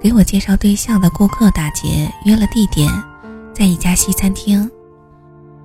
[0.00, 2.88] 给我介绍对象的顾客大姐约了地点，
[3.52, 4.70] 在一家西餐厅。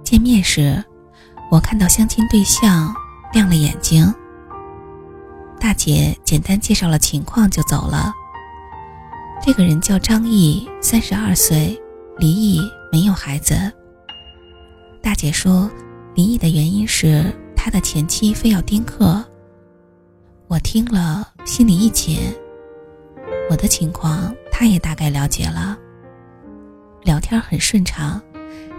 [0.04, 0.84] 见面时，
[1.52, 2.94] 我看到相亲对象
[3.32, 4.12] 亮了眼睛。
[5.60, 8.12] 大姐简单介绍了情况就走了。
[9.46, 11.80] 这个人叫张毅，三十二岁，
[12.18, 12.60] 离异，
[12.92, 13.56] 没有孩子。
[15.02, 15.70] 大姐说，
[16.16, 17.24] 离异的原因是
[17.56, 19.24] 他的前妻非要丁克。
[20.48, 22.18] 我听了，心里一紧。
[23.50, 25.78] 我的情况，他也大概了解了。
[27.04, 28.22] 聊天很顺畅，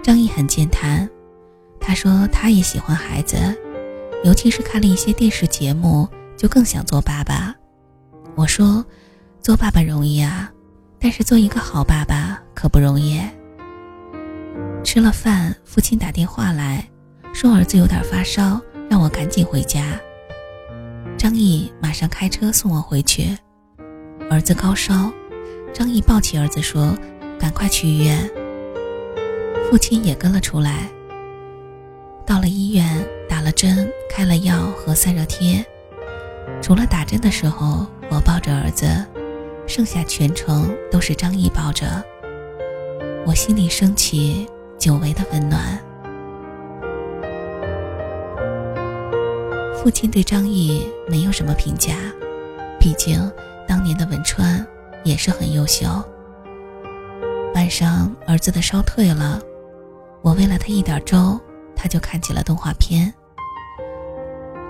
[0.03, 1.09] 张毅很健谈。
[1.79, 3.37] 他说他也喜欢孩子，
[4.25, 7.55] 尤其是看了一些电视节目，就更想做爸爸。
[8.35, 8.85] 我说，
[9.41, 10.51] 做爸爸容易啊，
[10.99, 13.21] 但是做一个好爸爸可不容易。
[14.83, 16.83] 吃了饭，父亲打电话来
[17.33, 20.01] 说儿子有点发烧，让我赶紧回家。
[21.19, 23.37] 张毅马上开车送我回去。
[24.31, 25.13] 儿子高烧，
[25.73, 26.97] 张毅抱起儿子说
[27.39, 28.31] ：“赶快去医院。”
[29.71, 30.89] 父亲也跟了出来。
[32.27, 35.65] 到了医院，打了针，开了药和散热贴。
[36.61, 38.87] 除了打针的时候，我抱着儿子，
[39.67, 42.03] 剩下全程都是张毅抱着。
[43.27, 44.47] 我心里升起
[44.79, 45.79] 久违的温暖。
[49.77, 51.95] 父亲对张毅没有什么评价，
[52.81, 53.21] 毕竟。
[53.67, 54.67] 当年的文川
[55.05, 55.87] 也是很优秀。
[57.55, 59.41] 晚上，儿子的烧退了，
[60.23, 61.41] 我喂了他一点粥，
[61.77, 63.13] 他就看起了动画片。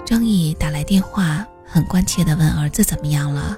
[0.04, 3.56] 张毅打来电话，很关切地问儿子怎么样了。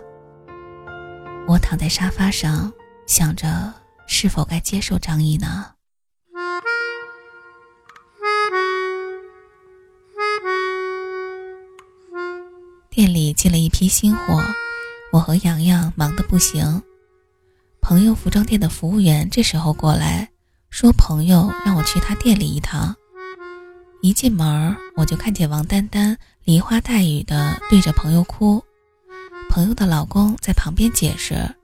[1.49, 2.73] 我躺在沙发上，
[3.07, 3.73] 想着
[4.07, 5.73] 是否该接受张毅呢？
[12.89, 14.41] 店里进了一批新货。
[15.13, 16.83] 我和洋洋忙得不行，
[17.81, 20.29] 朋友服装店的服务员这时候过来，
[20.69, 22.95] 说朋友让我去他店里一趟。
[24.03, 28.63] 一进门，我就看见王丹丹梨花带雨的对着朋友哭，
[29.49, 31.55] 朋友的老公在旁边解释，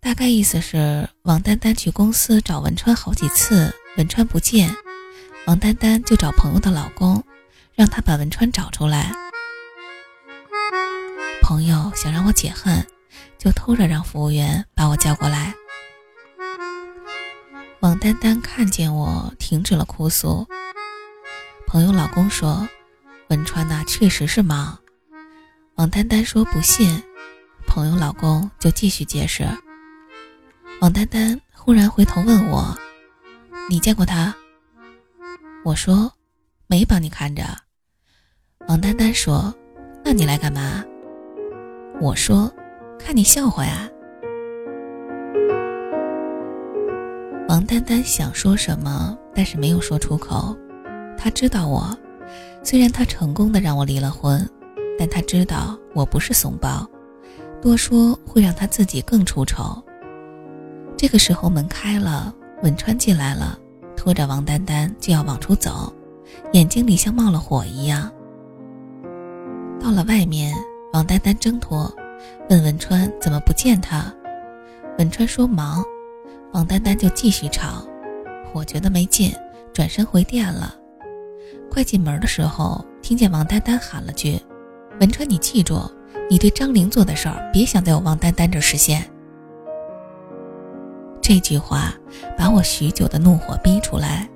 [0.00, 4.74] 大概意思是王丹丹去公司找文川好几次，文川不见，
[5.46, 7.22] 王丹丹就找朋友的老公，
[7.74, 9.12] 让他把文川找出来。
[11.50, 12.86] 朋友想让我解恨，
[13.36, 15.52] 就偷着让服务员把我叫过来。
[17.80, 20.46] 王丹丹看见我，停止了哭诉。
[21.66, 22.68] 朋友老公说
[23.30, 24.78] ：“文川呐，确实是忙。”
[25.74, 27.02] 王丹丹说：“不信。”
[27.66, 29.44] 朋友老公就继续解释。
[30.80, 32.78] 王丹丹忽然回头问我
[33.68, 34.32] ：“你见过他？”
[35.66, 36.12] 我说
[36.70, 37.42] ：“没帮你看着。”
[38.68, 39.52] 王丹丹说
[40.04, 40.84] ：“那你来干嘛？”
[42.00, 42.50] 我说
[42.98, 43.86] ：“看你笑话呀。”
[47.46, 50.56] 王丹丹想说什么，但是没有说出口。
[51.18, 51.94] 她知道我，
[52.62, 54.48] 虽然她成功的让我离了婚，
[54.98, 56.88] 但她知道我不是怂包，
[57.60, 59.76] 多说会让她自己更出丑。
[60.96, 63.58] 这个时候门开了，文川进来了，
[63.94, 65.92] 拖着王丹丹就要往出走，
[66.52, 68.10] 眼睛里像冒了火一样。
[69.78, 70.54] 到了外面。
[70.92, 71.88] 王丹丹挣脱，
[72.48, 74.12] 问文川怎么不见他。
[74.98, 75.84] 文川说忙。
[76.52, 77.84] 王丹丹就继续吵，
[78.52, 79.32] 我觉得没劲，
[79.72, 80.74] 转身回店了。
[81.70, 84.36] 快进门的时候，听见王丹丹喊了句
[84.98, 85.80] ：“文川，你记住，
[86.28, 89.08] 你对张玲做的事儿，别想在我王丹丹这实现。”
[91.22, 91.94] 这句话
[92.36, 94.28] 把我许久的怒火逼出来，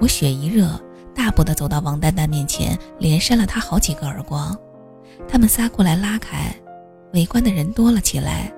[0.00, 0.80] 我血一热，
[1.12, 4.56] 大步的走到王丹丹面前，连扇了她好几个耳光。
[5.26, 6.54] 他们仨过来拉开，
[7.14, 8.52] 围观的人多了起来。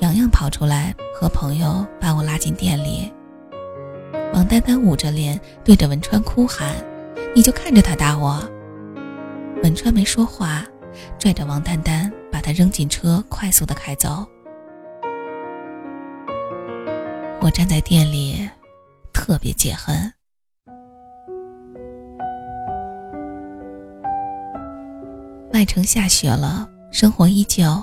[0.00, 3.12] 洋洋跑出来和朋友把我拉进店里。
[4.32, 6.74] 王丹丹捂着脸对着文川哭喊
[7.34, 8.42] ：“你就看着他打我！”
[9.62, 10.66] 文川没说话，
[11.18, 14.26] 拽着王丹丹把他扔进车，快速的开走。
[17.40, 18.48] 我站在店里，
[19.12, 20.12] 特别解恨。
[25.54, 27.80] 麦城下雪了，生活依旧。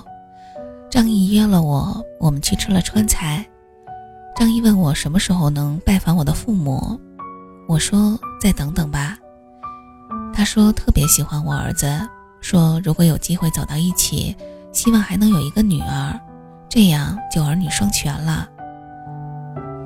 [0.90, 3.42] 张毅约了我，我们去吃了川菜。
[4.36, 7.00] 张毅问我什么时候能拜访我的父母，
[7.66, 9.16] 我说再等等吧。
[10.34, 11.98] 他说特别喜欢我儿子，
[12.42, 14.36] 说如果有机会走到一起，
[14.70, 16.20] 希望还能有一个女儿，
[16.68, 18.46] 这样就儿女双全了。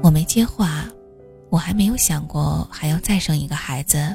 [0.02, 0.82] 我没接话，
[1.50, 4.12] 我还没有想过还要再生一个孩子，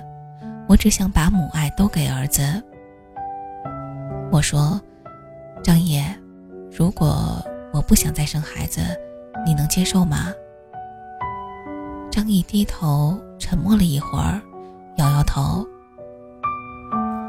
[0.67, 2.61] 我只想把母爱都给儿子。
[4.31, 4.79] 我说
[5.61, 6.03] ：“张爷，
[6.71, 7.07] 如果
[7.73, 8.79] 我我不想再生孩子，
[9.43, 10.31] 你能接受吗？
[12.11, 14.39] 张毅低头沉默了一会儿，
[14.97, 15.65] 摇摇头。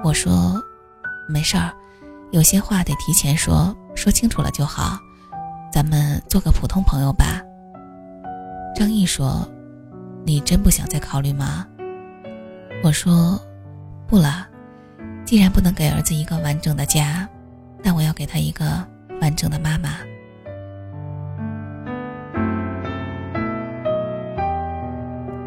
[0.05, 0.63] 我说
[1.27, 1.73] ：“没事儿，
[2.33, 4.99] 有些话得提前说，说清楚了就好。
[5.73, 7.41] 咱们做个普通朋友吧。”
[8.77, 9.49] 张毅说
[10.27, 11.67] ：“你真不想再考虑吗？”
[12.85, 13.41] 我说
[14.07, 14.47] ：“不了，
[15.33, 17.27] 既然不能给儿子一个完整的家，
[17.83, 18.87] 那我要给他一个
[19.23, 19.97] 完整的妈妈。”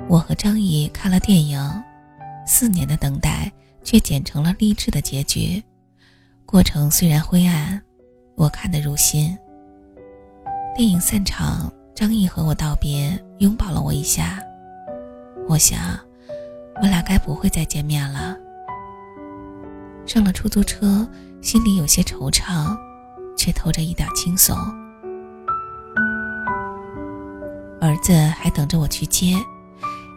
[0.10, 1.62] 我和张毅看了电影，
[2.48, 3.52] 四年的等待
[3.84, 5.64] 却剪成了励志的结局。
[6.48, 7.80] 过程虽然灰暗，
[8.34, 9.38] 我看得入心。
[10.76, 14.42] 电影散场，张毅和我道别，拥抱了我一下。
[15.48, 15.80] 我想，
[16.82, 18.36] 我俩该不会再见面了。
[20.06, 21.08] 上了出租车，
[21.42, 22.78] 心里有些惆怅，
[23.36, 24.56] 却透着一点轻松。
[27.82, 29.36] 儿子还等着我去接。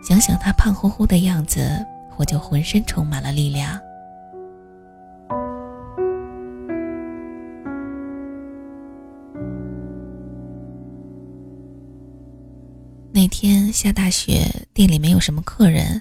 [0.02, 1.84] 想想他胖乎乎的样子，
[2.16, 3.78] 我就浑身充满了力量。
[13.12, 16.00] 那天下大雪，店里没有什么客人，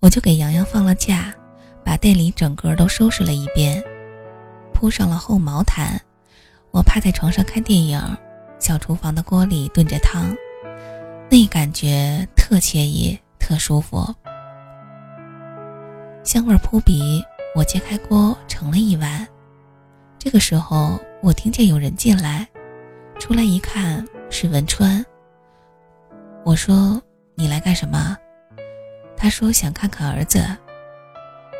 [0.00, 1.34] 我就给洋洋放了假，
[1.90, 3.82] 把店里整个都收拾了一遍，
[4.72, 6.00] 铺上了厚毛毯。
[6.70, 8.00] 我趴在床上看电影，
[8.60, 10.32] 小厨房的锅里炖着汤，
[11.28, 13.18] 那感觉特惬意。
[13.40, 14.06] 特舒服，
[16.22, 17.20] 香味扑鼻。
[17.56, 19.26] 我揭开锅盛了一碗。
[20.16, 22.46] 这个时候，我听见有人进来，
[23.18, 25.04] 出来一看是文川。
[26.44, 27.02] 我说
[27.34, 28.16] ：“你来干什么？”
[29.18, 30.40] 他说：“想看看儿子。”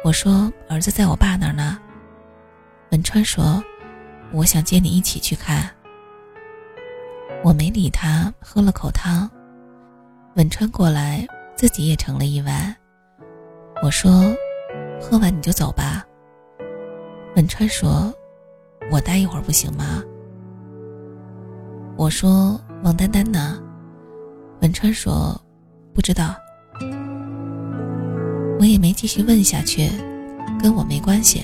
[0.03, 1.79] 我说：“儿子在我爸那儿呢。”
[2.91, 3.63] 文川说
[4.33, 5.69] ：“我想接你一起去看。”
[7.45, 9.31] 我没理他，喝了口汤。
[10.37, 11.27] 文川过来。
[11.61, 12.75] 自己也盛了一碗。
[13.83, 14.35] 我说
[14.99, 16.03] ：“喝完你就走吧。”
[17.37, 18.11] 文川说
[18.91, 20.03] ：“我待一会儿不行吗？”
[21.99, 23.63] 我说：“王丹丹呢？”
[24.63, 25.39] 文川说
[25.93, 26.35] ：“不知道。”
[28.61, 29.89] 我也没继续问下去，
[30.63, 31.43] 跟我没关系。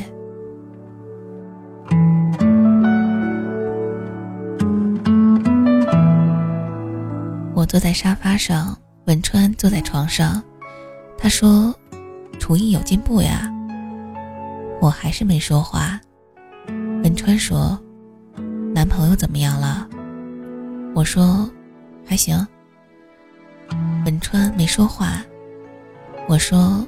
[7.54, 8.76] 我坐在沙发上。
[9.06, 10.42] 文川坐在床上，
[11.16, 11.72] 他说
[12.40, 13.48] ：“厨艺有进步呀。”
[14.82, 16.00] 我还是没说话。
[17.04, 17.78] 文川说
[18.74, 19.88] ：“男朋友怎么样了？”
[20.92, 21.48] 我说
[22.04, 22.36] ：“还行。”
[24.04, 25.22] 文川没说话。
[26.26, 26.84] 我说：“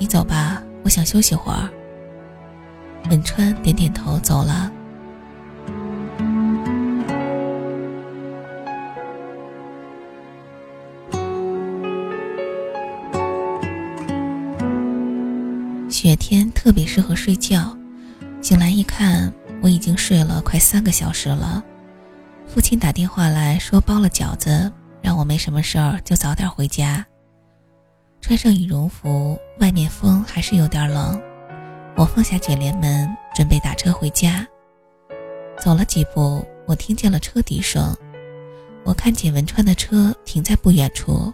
[0.00, 1.68] 你走吧，我想休息会儿。”
[3.10, 4.72] 文川点点头走了。
[15.90, 17.76] 雪天特别适合睡觉，
[18.40, 19.30] 醒来一看，
[19.60, 21.62] 我已经睡了快三个小时了。
[22.46, 27.04] 父亲打电话来说包了饺子，让我没什么事儿就早点回家。
[28.20, 31.20] 穿上羽绒服，外面风还是有点冷。
[31.96, 34.46] 我放下卷帘门，准备打车回家。
[35.58, 37.96] 走了几步，我听见了车笛声。
[38.84, 41.32] 我看见文川的车停在不远处，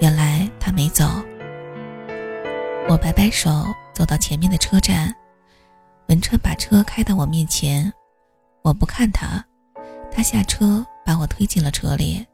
[0.00, 1.04] 原来他没走。
[2.88, 3.50] 我摆摆手。
[3.94, 5.14] 走到前面的车站，
[6.08, 7.92] 文川把车开到我面前，
[8.62, 9.44] 我不看他，
[10.10, 12.26] 他下车把我推进了车里。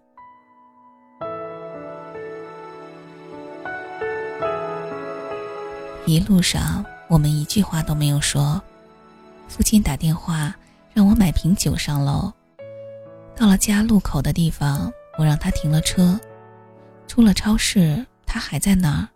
[6.09, 8.59] 一路上我们一句话都没有说，
[9.47, 10.57] 父亲打电话
[10.95, 12.33] 让我买瓶酒上楼。
[13.37, 16.19] 到了家路口的地方，我让他停了车，
[17.07, 19.07] 出了超市，他还在那儿。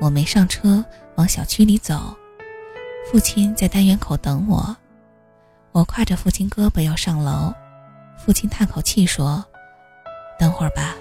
[0.00, 0.84] 我没上车，
[1.16, 2.16] 往小区里走。
[3.10, 4.76] 父亲在单元口等我，
[5.72, 7.52] 我挎着父亲胳膊要上楼。
[8.16, 9.44] 父亲叹口气说
[10.38, 10.94] ：“等会儿吧，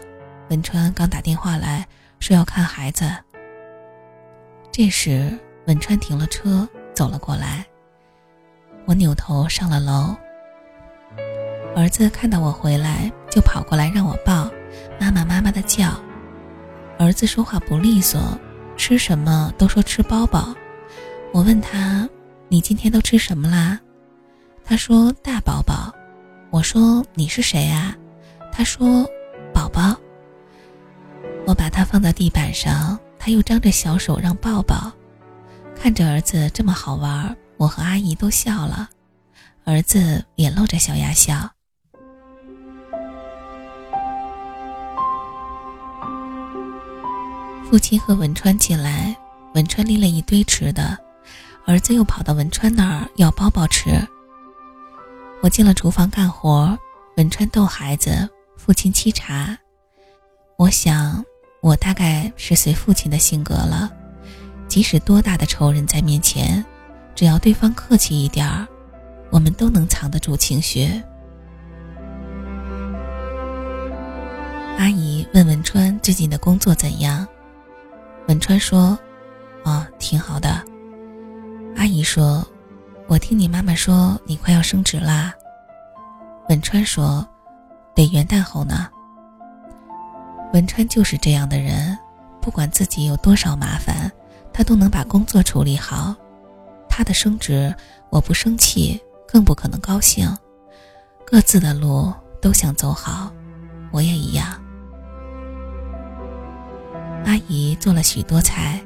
[0.50, 1.88] 文川刚打电话来
[2.20, 3.08] 说要看孩子。”
[4.72, 5.38] 这时，
[5.68, 7.66] 文川停了车，走了过来。
[8.86, 10.16] 我扭头上了楼。
[11.76, 14.50] 儿子看到我回来，就跑过来让我抱，
[15.00, 16.00] 妈妈妈妈的叫。
[16.98, 18.20] 儿子说话不利索。
[18.78, 20.56] 吃什么都说吃包包，
[21.34, 22.10] 我问他
[22.50, 23.80] ：“你今天都吃什么啦？”
[24.66, 25.94] 他说：“大宝宝。”
[26.50, 27.96] 我说：“你是谁啊？”
[28.52, 29.08] 他说
[29.54, 29.96] ：“宝宝。”
[31.46, 34.92] 我把他放在地板上，他又张着小手让抱抱，
[35.76, 38.90] 看着儿子这么好玩，我和阿姨都笑了，
[39.64, 41.48] 儿子也露着小牙笑。
[47.70, 49.16] 父亲和文川进来，
[49.54, 50.98] 文川拎了一堆吃的，
[51.68, 53.92] 儿子又跑到文川那儿要包包吃。
[55.44, 56.76] 我进了厨房干活，
[57.18, 59.56] 文川逗孩子，父亲沏茶。
[60.58, 61.24] 我想
[61.62, 63.92] 我大概是随父亲的性格了，
[64.68, 66.66] 即使多大的仇人在面前，
[67.14, 68.68] 只要对方客气一点儿，
[69.30, 70.90] 我们都能藏得住情绪。
[74.80, 77.28] 阿姨问文川最近的工作怎样？
[78.28, 78.98] 文川说
[79.64, 80.64] ：“哦，挺好的。”
[81.78, 82.44] 阿姨说
[83.06, 85.32] ：“我听你妈妈说你快要升职啦。”
[86.50, 87.24] 文川说
[87.94, 88.90] ：“得元旦后呢。”
[90.54, 91.98] 文川就是这样的人，
[92.42, 94.12] 不管自己有多少麻烦，
[94.54, 96.14] 他都能把工作处理好。
[96.90, 97.74] 他的升职，
[98.10, 100.30] 我不生气，更不可能高兴。
[101.26, 103.32] 各自的路都想走好，
[103.92, 104.62] 我也一样。
[107.26, 108.82] 阿姨做了许多菜，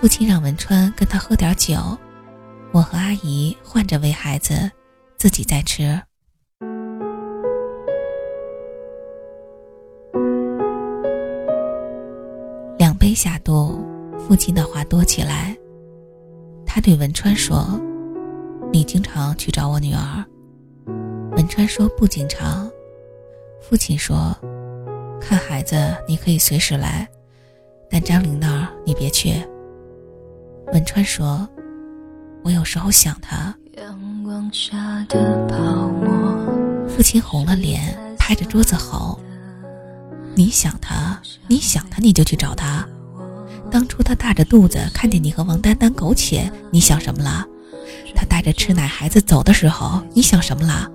[0.00, 1.96] 父亲让文川跟他喝点酒，
[2.72, 4.68] 我和阿姨换着喂孩子，
[5.16, 6.02] 自己在吃。
[13.12, 13.78] 两杯下肚，
[14.18, 15.54] 父亲的话多起来。
[16.64, 17.78] 他对文川说
[18.72, 20.24] ：“你经常去找我女儿。”
[21.36, 22.70] 文川说：“不经常。”
[23.60, 24.34] 父亲说
[25.20, 27.06] ：“看孩子，你可以随时来。”
[27.90, 29.34] 但张玲那儿你别去。
[30.72, 31.46] 文川说
[32.42, 33.54] ：“我有时候想他。”
[36.88, 39.20] 父亲红了脸，拍着桌子吼
[40.34, 41.20] ：“你想她？
[41.46, 42.88] 你想她，你就去找他。
[43.72, 47.46] 当初他大着肚子看见你和王丹丹苟且，你想什么了？
[48.14, 50.90] 他带着吃奶孩子走的时候，你想什么了？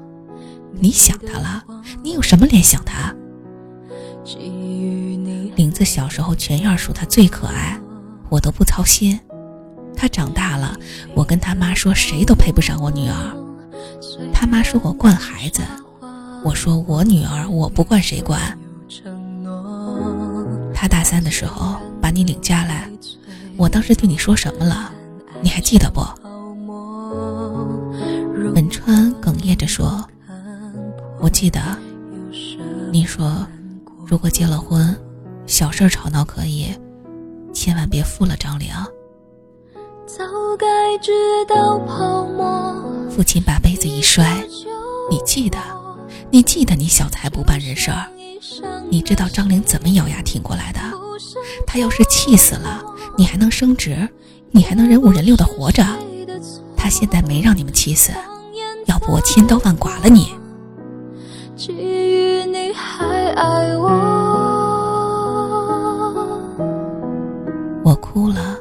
[0.80, 1.64] 你想他了？
[2.04, 3.12] 你有什么脸想他？”
[5.56, 7.80] 玲子小时候，全院数她最可爱，
[8.30, 9.20] 我都不操心。
[9.96, 10.78] 她长大了，
[11.16, 13.36] 我跟她妈说，谁都配不上我女儿。
[14.32, 15.64] 她妈说我惯孩子，
[16.44, 18.40] 我说我女儿我不惯谁惯。
[20.76, 21.76] 她大三的时候
[22.08, 22.90] 把你领家来，
[23.58, 24.90] 我当时对你说什么了？
[25.42, 26.00] 你还记得不？
[28.56, 30.08] 文川哽咽着说
[31.20, 31.60] ：“我记得，
[32.94, 33.46] 你说
[34.06, 34.98] 如果结了婚。”
[35.46, 36.68] 小事吵闹可以，
[37.54, 38.88] 千万别负了张良。
[43.10, 44.42] 父亲把杯子一摔，
[45.12, 45.58] 你记得？
[46.32, 46.74] 你记得？
[46.74, 48.08] 你小财不办人事儿？
[48.90, 50.80] 你知道张玲怎么咬牙挺过来的？
[51.66, 52.84] 他要是气死了，
[53.18, 54.08] 你还能升职？
[54.52, 55.84] 你还能人五人六的活着？
[56.76, 58.12] 他现在没让你们气死，
[58.86, 60.34] 要不我千刀万剐了你。
[67.84, 68.58] 我哭了，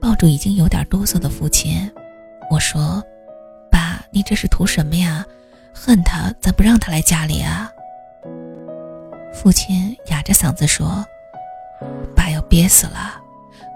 [0.00, 1.90] 抱住已经有点哆嗦的父亲，
[2.50, 3.02] 我说
[3.70, 5.24] ：“爸，你这是图什么呀？
[5.72, 7.70] 恨他，咱不让他来家里啊？”
[9.32, 11.04] 父亲哑着嗓子说
[12.14, 13.18] ：“爸要憋死了，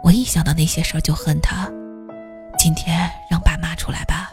[0.04, 1.66] 我一想到那些事儿就恨他。
[2.58, 4.30] 今天让爸妈出来吧。”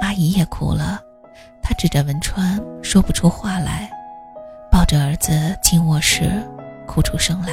[0.00, 1.00] 阿姨也哭了，
[1.60, 3.90] 她指着文川说不出话来，
[4.70, 6.30] 抱着儿子进卧室，
[6.86, 7.52] 哭出声来。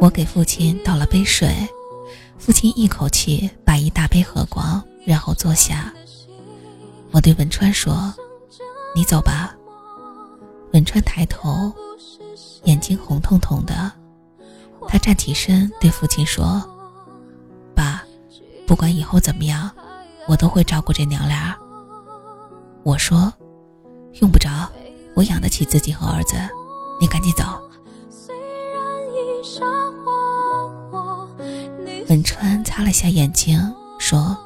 [0.00, 1.54] 我给父亲倒了杯水，
[2.38, 5.92] 父亲一口气把一大杯喝光，然后坐下。
[7.10, 8.14] 我对文川说
[8.96, 9.54] ：“你走吧。”
[10.72, 11.72] 文川抬头，
[12.64, 13.92] 眼睛红彤彤的。
[14.88, 16.62] 他站起身对父亲说
[17.76, 18.02] ：“爸，
[18.66, 19.70] 不管以后怎么样，
[20.26, 21.56] 我都会照顾这娘俩。”
[22.84, 23.32] 我说
[24.20, 24.68] ：“用不着，
[25.14, 26.36] 我养得起自己和儿子。”
[27.00, 27.44] 你赶紧走。
[32.08, 33.58] 文川擦了下眼睛，
[33.98, 34.36] 说：“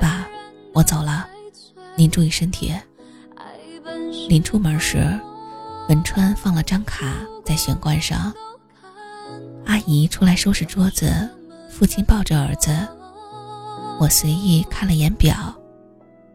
[0.00, 0.26] 爸，
[0.72, 1.26] 我走了，
[1.96, 2.72] 您注意身体。”
[4.28, 4.98] 临出门时，
[5.88, 7.06] 文川放了张卡
[7.44, 8.32] 在玄关上。
[9.66, 11.12] 阿姨出来收拾桌子，
[11.70, 12.70] 父亲抱着儿子。
[14.00, 15.34] 我随意看了眼表，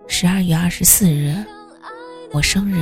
[0.08, 1.36] 十二月二十四日，
[2.32, 2.78] 我生日。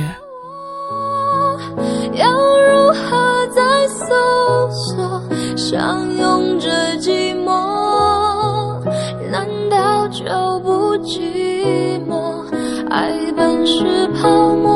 [2.14, 5.22] 要如何再搜索
[5.56, 8.80] 相拥着寂寞？
[9.30, 10.24] 难道就
[10.60, 12.44] 不寂寞？
[12.88, 14.75] 爱本是泡沫，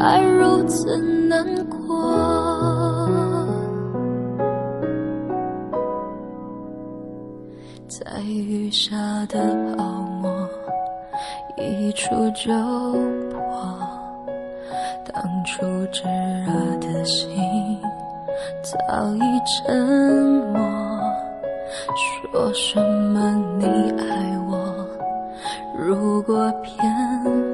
[0.00, 0.96] 才如此
[1.28, 3.06] 难过。
[7.86, 8.96] 在雨下
[9.28, 9.38] 的
[9.76, 9.84] 泡
[10.22, 10.48] 沫。
[11.58, 12.50] 一触就
[13.28, 13.78] 破，
[15.12, 16.08] 当初炙
[16.46, 17.78] 热的心
[18.62, 19.86] 早已沉
[20.54, 20.58] 默。
[22.32, 23.66] 说什么你
[23.98, 24.86] 爱我，
[25.76, 27.49] 如果骗。